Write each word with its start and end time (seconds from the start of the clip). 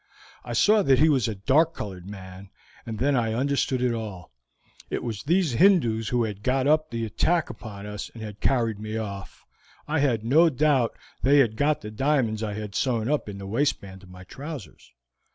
I 0.43 0.53
saw 0.53 0.81
that 0.81 0.97
he 0.97 1.09
was 1.09 1.27
a 1.27 1.35
dark 1.35 1.75
colored 1.75 2.07
man, 2.07 2.49
and 2.87 2.99
I 2.99 3.03
then 3.03 3.15
understood 3.15 3.83
it 3.83 3.93
all; 3.93 4.31
it 4.89 5.03
was 5.03 5.21
those 5.21 5.51
Hindoos 5.51 6.09
who 6.09 6.23
had 6.23 6.41
got 6.41 6.65
up 6.65 6.89
the 6.89 7.05
attack 7.05 7.51
upon 7.51 7.85
us 7.85 8.09
and 8.15 8.23
had 8.23 8.39
carried 8.39 8.79
me 8.79 8.97
off. 8.97 9.45
I 9.87 9.99
had 9.99 10.25
no 10.25 10.49
doubt 10.49 10.97
they 11.21 11.37
had 11.37 11.55
got 11.55 11.81
the 11.81 11.91
diamonds 11.91 12.41
I 12.41 12.55
had 12.55 12.73
sewn 12.73 13.09
up 13.11 13.29
in 13.29 13.37
the 13.37 13.45
waistband 13.45 14.01
of 14.01 14.09
my 14.09 14.23
trousers. 14.23 14.91